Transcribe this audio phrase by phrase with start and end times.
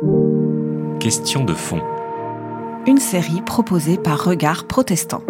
[0.00, 1.80] Question de fond.
[2.86, 5.22] Une série proposée par Regard Protestant.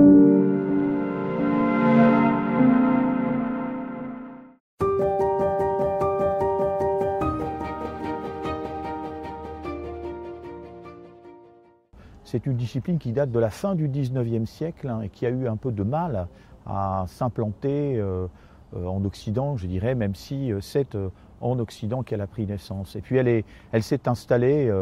[12.24, 15.30] C'est une discipline qui date de la fin du 19e siècle hein, et qui a
[15.30, 16.28] eu un peu de mal
[16.66, 18.26] à s'implanter euh, euh,
[18.74, 20.96] en Occident, je dirais, même si euh, c'est
[21.40, 22.96] en Occident qu'elle a pris naissance.
[22.96, 24.72] Et puis elle, elle s'est installée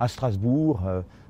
[0.00, 0.80] à Strasbourg,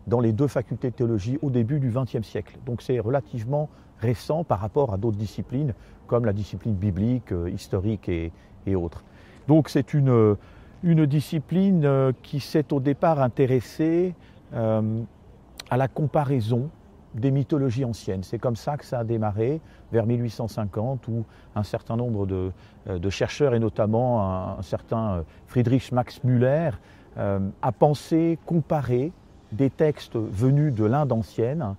[0.06, 2.56] dans les deux facultés de théologie, au début du XXe siècle.
[2.64, 5.74] Donc c'est relativement récent par rapport à d'autres disciplines,
[6.06, 8.30] comme la discipline biblique, historique et,
[8.76, 9.02] autres.
[9.48, 10.36] Donc c'est une,
[10.84, 14.14] une discipline qui s'est au départ intéressée
[14.52, 16.70] à la comparaison
[17.16, 18.22] des mythologies anciennes.
[18.22, 19.60] C'est comme ça que ça a démarré
[19.92, 21.24] vers 1850 où
[21.54, 22.52] un certain nombre de,
[22.88, 26.70] euh, chercheurs et notamment un, certain euh, Friedrich Max Müller
[27.16, 29.12] euh, a pensé comparer
[29.52, 31.74] des textes venus de l'Inde ancienne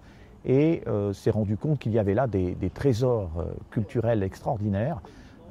[0.46, 3.32] et s'est rendu compte qu'il y avait là des, des trésors
[3.70, 5.02] culturels extraordinaires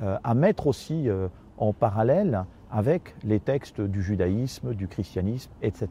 [0.01, 1.11] à mettre aussi
[1.59, 5.89] en parallèle avec les textes du judaïsme, du christianisme, etc.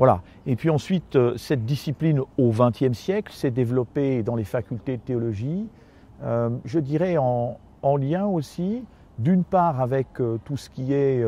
[0.00, 0.22] Voilà.
[0.46, 5.02] Et puis ensuite, euh, cette discipline au XXe siècle s'est développée dans les facultés de
[5.02, 5.66] théologie,
[6.22, 7.58] euh, je dirais en,
[7.98, 8.82] lien aussi,
[9.18, 11.22] d'une part avec euh, tout ce qui est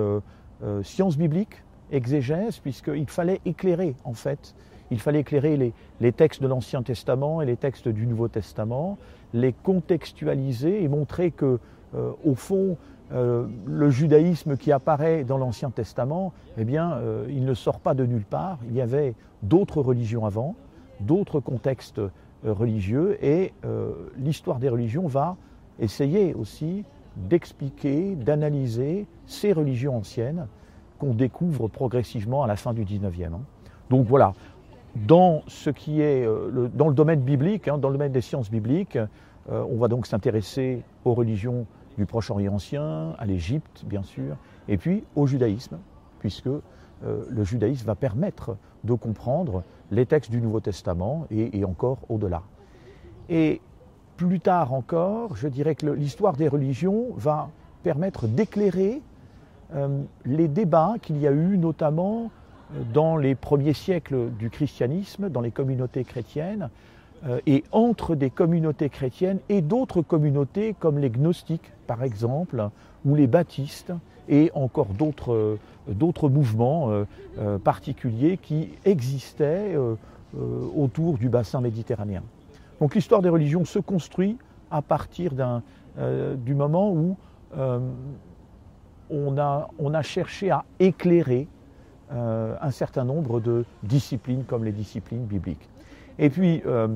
[0.82, 4.54] science biblique, exégèse, puisqu'il fallait éclairer en fait,
[4.90, 8.96] il fallait éclairer les, les textes de l'Ancien Testament et les textes du Nouveau Testament,
[9.34, 11.58] les contextualiser et montrer que,
[12.24, 12.78] au fond,
[13.12, 17.94] euh, le judaïsme qui apparaît dans l'Ancien Testament, eh bien, euh, il ne sort pas
[17.94, 18.58] de nulle part.
[18.68, 20.54] Il y avait d'autres religions avant,
[21.00, 22.10] d'autres contextes euh,
[22.44, 23.52] religieux, et
[24.16, 25.36] l'histoire des religions va
[25.78, 26.84] essayer aussi
[27.16, 30.46] d'expliquer, d'analyser ces religions anciennes
[30.98, 33.26] qu'on découvre progressivement à la fin du 19e.
[33.26, 33.40] Hein.
[33.90, 34.32] Donc voilà,
[34.96, 36.26] dans ce qui est
[36.74, 38.98] dans le domaine biblique, hein, dans le domaine des sciences bibliques,
[39.48, 41.66] on va donc s'intéresser aux religions
[41.98, 44.36] du Proche-Orient ancien, à l'Égypte bien sûr,
[44.68, 45.78] et puis au judaïsme,
[46.18, 46.60] puisque euh,
[47.28, 52.42] le judaïsme va permettre de comprendre les textes du Nouveau Testament et, encore au-delà.
[53.28, 53.60] Et
[54.16, 57.50] plus tard encore, je dirais que l'histoire des religions va
[57.82, 59.02] permettre d'éclairer
[59.74, 62.30] euh, les débats qu'il y a eu notamment
[62.74, 66.70] euh, dans les premiers siècles du christianisme, dans les communautés chrétiennes,
[67.46, 72.68] et entre des communautés chrétiennes et d'autres communautés comme les gnostiques par exemple,
[73.04, 73.92] ou les baptistes,
[74.28, 76.90] et encore d'autres euh, mouvements
[77.38, 79.76] euh, particuliers qui existaient
[80.74, 82.22] autour du bassin méditerranéen.
[82.80, 84.38] Donc l'histoire des religions se construit
[84.70, 87.16] à partir du moment où
[89.10, 91.48] on, a, cherché à éclairer
[92.10, 95.68] un certain nombre de disciplines comme les disciplines bibliques.
[96.18, 96.88] Et puis, euh,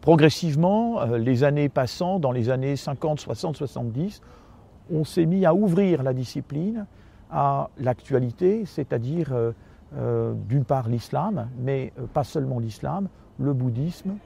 [0.00, 4.20] progressivement, euh, les années passant, dans les années 50, 60, 70,
[4.92, 6.86] on s'est mis à ouvrir la discipline
[7.30, 13.08] à l'actualité, c'est-à-dire euh, d'une part l'islam, mais pas seulement l'islam,
[13.38, 14.16] le bouddhisme,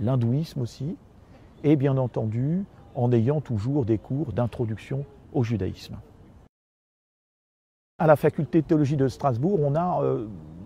[0.00, 0.96] l'hindouisme aussi,
[1.62, 2.64] et bien entendu
[2.94, 5.96] en ayant toujours des cours d'introduction au judaïsme.
[7.98, 10.00] À la faculté de théologie de Strasbourg, on a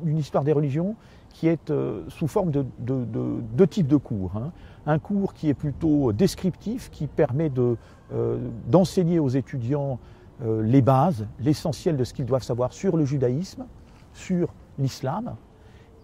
[0.04, 0.96] une histoire des religions
[1.38, 4.32] qui est euh, sous forme de deux types de cours.
[4.36, 4.50] Hein.
[4.86, 9.98] Un cours qui est plutôt descriptif, qui permet euh, d'enseigner aux étudiants
[10.42, 13.66] euh, les bases, l'essentiel de ce qu'ils doivent savoir sur le judaïsme,
[14.14, 15.36] sur l'islam.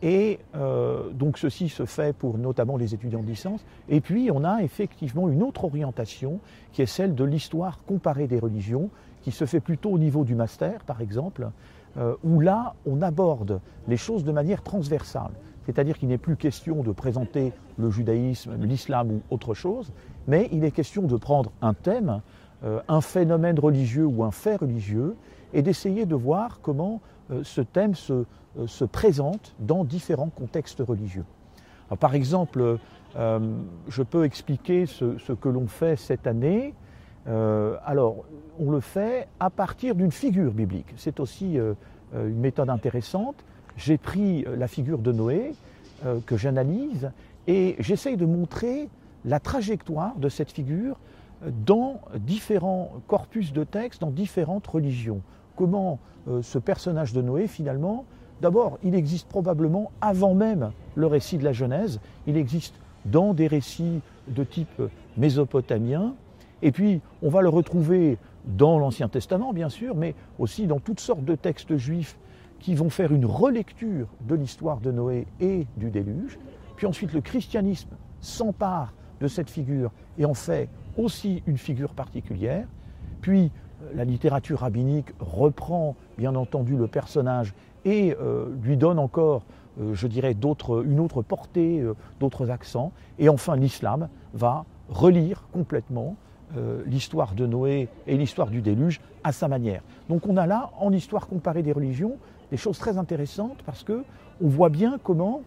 [0.03, 0.38] Et
[1.15, 3.65] donc ceci se fait pour notamment les étudiants de licence.
[3.88, 6.41] Et puis on a effectivement une autre orientation
[6.72, 8.91] qui est celle de l'histoire comparée des religions,
[9.22, 11.49] qui se fait plutôt au niveau du master par exemple,
[11.97, 15.31] euh, où là, on aborde les choses de manière transversale.
[15.65, 19.93] C'est-à-dire qu'il n'est plus question de présenter le judaïsme, l'islam ou autre chose,
[20.27, 22.21] mais il est question de prendre un thème,
[22.65, 25.15] euh, un phénomène religieux ou un fait religieux,
[25.53, 27.00] et d'essayer de voir comment
[27.31, 28.25] euh, ce thème se,
[28.84, 31.24] présente dans différents contextes religieux.
[31.98, 32.78] par exemple,
[33.16, 36.72] je peux expliquer ce que l'on fait cette année
[37.26, 38.24] euh, alors,
[38.59, 40.92] on le fait à partir d'une figure biblique.
[40.97, 41.74] C'est aussi euh,
[42.15, 43.36] euh, une méthode intéressante.
[43.76, 45.53] J'ai pris la figure de Noé
[46.26, 47.10] que j'analyse
[47.48, 48.88] et j'essaye de montrer
[49.24, 50.97] la trajectoire de cette figure
[51.66, 55.22] dans différents corpus de textes, dans différentes religions.
[55.56, 55.98] Comment
[56.42, 58.04] ce personnage de Noé, finalement,
[58.41, 61.98] d'abord, il existe probablement avant même le récit de la Genèse,
[62.28, 62.74] il existe
[63.06, 64.82] dans des récits de type
[65.16, 66.15] mésopotamien,
[66.65, 68.16] et puis, on va le retrouver
[68.47, 72.19] dans l'Ancien Testament, bien sûr, mais aussi dans toutes sortes de textes juifs
[72.59, 76.39] qui vont faire une relecture de l'histoire de Noé et du déluge.
[76.77, 77.91] Puis ensuite, le christianisme
[78.22, 82.66] s'empare de cette figure et en fait aussi une figure particulière.
[83.21, 83.53] Puis
[83.83, 87.53] euh, la littérature rabbinique reprend bien entendu le personnage
[87.84, 89.43] et euh, lui donne encore,
[89.83, 91.84] euh, je dirais, une autre portée,
[92.21, 92.91] d'autres accents.
[93.19, 96.16] Et enfin, l'islam va relire complètement
[96.86, 99.83] l'histoire de Noé et l'histoire du déluge à sa manière.
[100.09, 102.16] Donc on a là, en histoire comparée des religions,
[102.51, 104.04] des choses très intéressantes parce que
[104.41, 105.42] on voit bien comment,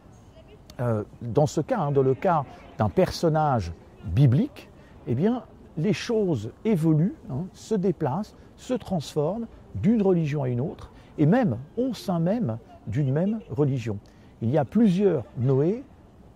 [1.21, 2.45] dans ce cas, hein, dans le cas
[2.77, 3.71] d'un personnage
[4.05, 4.69] biblique,
[5.07, 5.43] eh bien,
[5.77, 11.57] les choses évoluent, hein, se déplacent, se transforment d'une religion à une autre, et même
[11.77, 12.57] au sein même
[12.87, 13.97] d'une même religion.
[14.41, 15.83] Il y a plusieurs Noé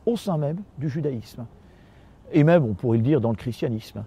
[0.06, 1.46] au sein même du judaïsme,
[2.32, 4.04] et même, on pourrait le dire, dans le christianisme.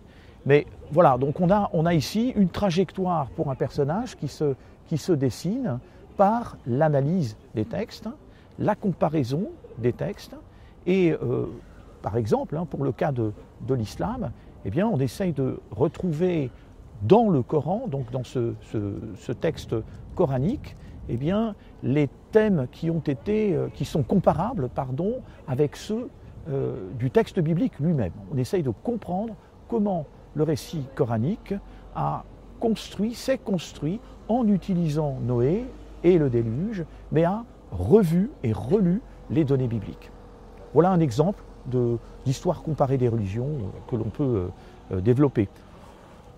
[0.47, 4.55] Mais voilà, donc on a, on a ici une trajectoire pour un personnage qui se,
[4.87, 5.79] qui se dessine
[6.17, 8.09] par l'analyse des textes,
[8.59, 9.49] la comparaison
[9.79, 10.37] des textes,
[10.87, 11.47] et euh,
[12.03, 13.33] par exemple, hein, pour le cas de,
[13.67, 14.31] de l'islam,
[14.65, 16.51] eh bien, on essaye de retrouver
[17.03, 18.53] dans le Coran, donc dans ce,
[19.41, 19.75] texte
[20.15, 20.77] coranique,
[21.09, 26.09] eh bien, les thèmes qui ont été, euh, qui sont comparables, pardon, avec ceux
[26.49, 28.13] euh, du texte biblique lui-même.
[28.33, 29.35] On essaye de comprendre
[29.69, 31.55] comment le récit coranique
[31.95, 32.25] a
[32.61, 35.67] construit, s'est construit en utilisant Noé
[36.03, 39.01] et le déluge, mais a revu et relu
[39.31, 40.11] les données bibliques.
[40.73, 41.43] Voilà un exemple
[42.25, 44.49] d'histoire comparée des religions euh, que l'on peut
[44.93, 45.49] euh, développer.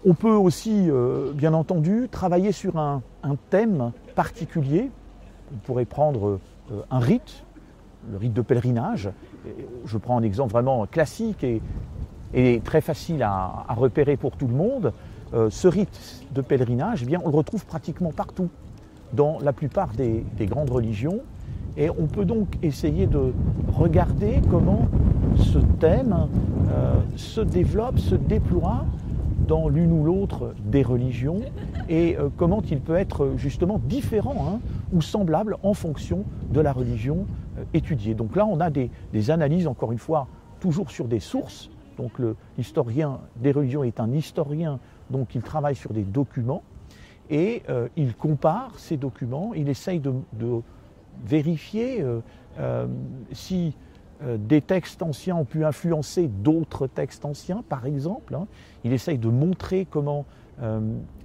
[0.04, 3.02] On peut aussi, euh, bien entendu, travailler sur un,
[3.50, 4.90] thème particulier.
[5.52, 6.38] On pourrait prendre
[6.90, 7.44] un rite,
[8.10, 9.10] le rite de pèlerinage.
[9.84, 11.60] Je prends un exemple vraiment classique et,
[12.64, 14.92] très facile à, repérer pour tout le monde.
[15.32, 18.48] ce rite de pèlerinage, eh bien, on le retrouve pratiquement partout,
[19.12, 21.20] dans la plupart des grandes religions.
[21.76, 23.32] Et on peut donc essayer de
[23.72, 24.88] regarder comment
[25.36, 26.28] ce thème
[26.70, 28.86] euh, se développe, se déploie
[29.46, 31.40] dans l'une ou l'autre des religions
[31.88, 34.60] et euh, comment il peut être justement différent hein,
[34.92, 37.26] ou semblable en fonction de la religion
[37.58, 38.14] euh, étudiée.
[38.14, 38.90] Donc là, on a des,
[39.30, 40.28] analyses, encore une fois,
[40.60, 41.68] toujours sur des sources.
[41.96, 42.12] Donc
[42.58, 44.78] l'historien des religions est un historien,
[45.10, 46.62] donc il travaille sur des documents
[47.30, 47.62] et
[47.96, 50.12] il compare ces documents, il essaye de
[51.24, 52.20] vérifier euh,
[52.58, 52.86] euh,
[53.32, 53.74] si
[54.22, 58.34] euh, des textes anciens ont pu influencer d'autres textes anciens, par exemple.
[58.34, 58.46] Hein.
[58.84, 60.24] Il essaye de montrer comment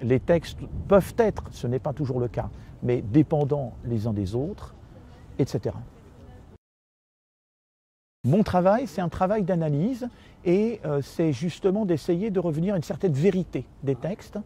[0.02, 0.60] les textes
[0.90, 2.50] peuvent être, ce n'est pas toujours le cas,
[2.84, 4.76] mais dépendants les uns des autres,
[5.40, 5.74] etc.
[8.24, 10.08] Mon travail, c'est un travail d'analyse
[10.46, 14.38] et c'est justement d'essayer de revenir à une certaine vérité des textes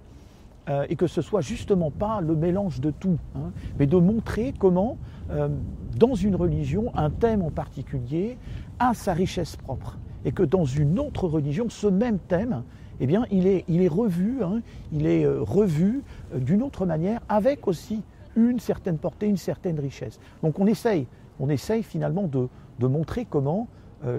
[0.70, 4.54] euh, et que ce soit justement pas le mélange de tout, hein, mais de montrer
[4.58, 4.98] comment,
[5.30, 5.50] euh,
[5.98, 8.38] dans une religion, un thème en particulier
[8.80, 12.64] a sa richesse propre, et que dans une autre religion, ce même thème,
[13.02, 14.62] eh il est, revu, hein,
[14.94, 16.02] il est euh, revu
[16.34, 18.02] d'une autre manière, avec aussi
[18.38, 20.18] une certaine portée, une certaine richesse.
[20.42, 21.08] Donc on essaye,
[21.42, 22.48] on essaye finalement de,
[22.80, 23.68] de montrer comment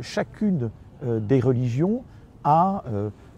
[0.00, 0.70] chacune
[1.02, 2.02] des religions
[2.44, 2.82] a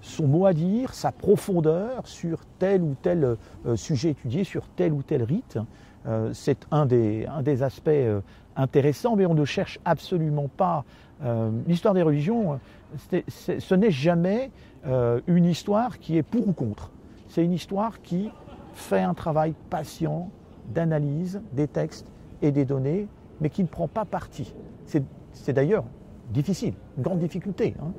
[0.01, 3.37] son mot à dire, sa profondeur sur tel ou tel
[3.67, 5.59] euh, sujet étudié, sur tel ou tel rite.
[6.07, 7.27] Euh, c'est un des,
[7.63, 8.21] aspects euh,
[8.57, 10.85] intéressants, mais on ne cherche absolument pas.
[11.67, 12.61] L'histoire des religions,
[13.27, 14.53] ce n'est jamais
[15.27, 16.93] une histoire qui est pour ou contre.
[17.29, 18.31] C'est une histoire qui
[18.73, 20.31] fait un travail patient
[20.73, 22.07] d'analyse des textes
[22.41, 23.09] et des données,
[23.41, 24.55] mais qui ne prend pas parti.
[25.33, 25.85] C'est d'ailleurs
[26.33, 27.75] difficile, une grande difficulté.
[27.81, 27.93] Hein.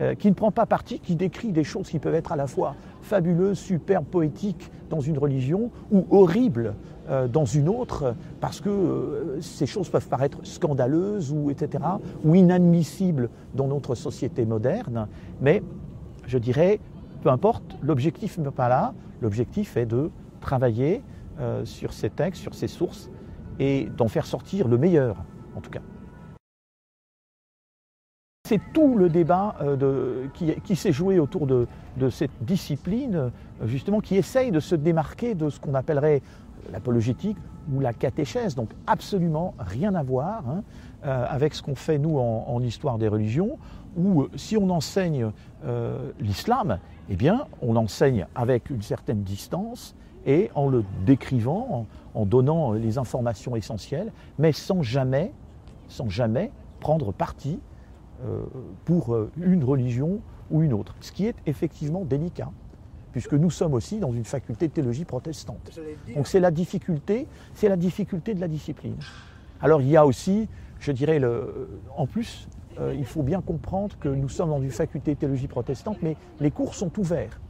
[0.00, 2.46] Euh, qui ne prend pas parti, qui décrit des choses qui peuvent être à la
[2.46, 6.74] fois fabuleuses, superbes, poétiques dans une religion ou horribles
[7.10, 11.84] euh, dans une autre, parce que euh, ces choses peuvent paraître scandaleuses ou etc.
[12.24, 15.06] ou inadmissibles dans notre société moderne.
[15.42, 15.62] Mais
[16.26, 16.80] je dirais,
[17.22, 18.94] peu importe, l'objectif n'est pas là.
[19.20, 21.02] L'objectif est de travailler
[21.64, 23.10] sur ces textes, sur ces sources
[23.58, 25.16] et d'en faire sortir le meilleur,
[25.56, 25.80] en tout cas
[28.50, 31.68] c'est tout le débat euh, qui, s'est joué autour de,
[32.10, 33.30] cette discipline, euh,
[33.66, 36.20] justement, qui essaye de se démarquer de ce qu'on appellerait
[36.72, 37.36] l'apologétique
[37.72, 38.56] ou la catéchèse.
[38.56, 40.64] Donc absolument rien à voir hein,
[41.04, 43.56] euh, avec ce qu'on fait nous en, histoire des religions,
[43.96, 45.30] où si on enseigne
[46.18, 49.94] l'islam, eh bien on l'enseigne avec une certaine distance
[50.26, 55.30] et en le décrivant, en, donnant les informations essentielles, mais sans jamais,
[56.80, 57.60] prendre parti
[58.84, 62.50] pour euh, une religion ou une autre, ce qui est effectivement délicat.
[63.12, 65.80] puisque nous sommes aussi dans une faculté de théologie protestante.
[66.14, 68.96] Donc c'est la difficulté, c'est la difficulté de la discipline.
[69.60, 70.48] Alors il y a aussi,
[70.78, 72.48] je dirais, le, en plus,
[72.78, 76.16] euh, il faut bien comprendre que nous sommes dans une faculté de théologie protestante, mais
[76.38, 77.40] les cours sont ouverts.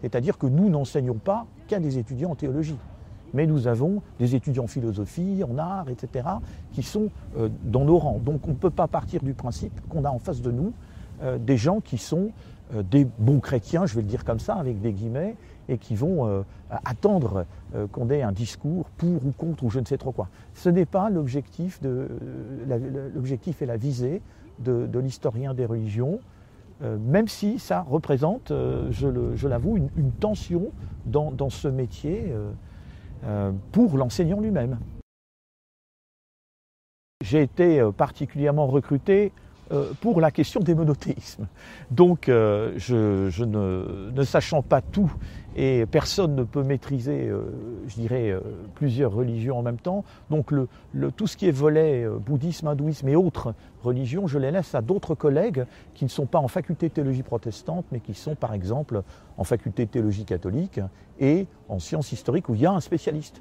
[0.00, 2.78] C'est-à-dire que nous n'enseignons pas qu'à des étudiants en théologie.
[3.34, 6.26] Mais nous avons des étudiants en philosophie, en art, etc.,
[6.72, 8.20] qui sont euh, dans nos rangs.
[8.24, 10.72] Donc on ne peut pas partir du principe qu'on a en face de nous
[11.22, 12.30] euh, des gens qui sont
[12.74, 15.36] euh, des bons chrétiens, je vais le dire comme ça, avec des guillemets,
[15.68, 16.44] et qui vont
[16.84, 17.44] attendre
[17.90, 20.28] qu'on ait un discours pour ou contre ou je ne sais trop quoi.
[20.54, 24.22] Ce n'est pas l'objectif, et la visée
[24.60, 26.20] de, l'historien des religions,
[26.80, 28.52] même si ça représente,
[28.90, 30.66] je l'avoue, une, tension
[31.04, 32.32] dans, ce métier
[33.72, 34.78] pour l'enseignant lui-même.
[37.22, 39.45] J'ai été particulièrement recruté euh,
[40.00, 41.48] pour la question des monothéismes.
[41.90, 45.12] Donc, euh, je, ne, sachant pas tout,
[45.56, 47.42] et personne ne peut maîtriser, euh,
[47.86, 48.34] je dirais,
[48.74, 50.52] plusieurs religions en même temps, donc
[51.16, 55.14] tout ce qui est volet bouddhisme, hindouisme et autres religions, je les laisse à d'autres
[55.14, 59.02] collègues qui ne sont pas en faculté de théologie protestante, mais qui sont par exemple
[59.36, 60.80] en faculté de théologie catholique
[61.18, 63.40] et en sciences historiques où il y a un spécialiste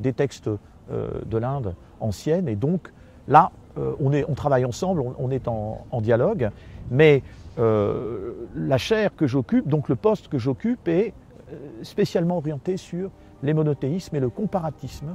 [0.00, 0.50] des textes
[0.90, 2.92] de l'Inde ancienne, et donc
[3.28, 6.50] là, euh, on, travaille ensemble, on, est en, dialogue,
[6.90, 7.22] mais
[7.58, 11.12] euh, la chaire que j'occupe, donc le poste que j'occupe, est
[11.52, 13.10] euh, spécialement orienté sur
[13.42, 15.14] les monothéismes et le comparatisme,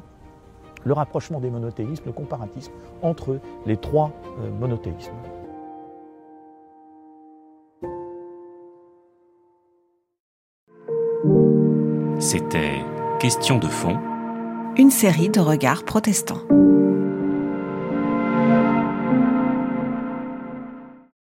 [0.84, 4.12] le rapprochement des monothéismes, le comparatisme entre les trois
[4.60, 5.12] monothéismes.
[12.20, 12.82] C'était
[13.22, 14.00] Question de fond.
[14.78, 16.42] Une série de regards protestants.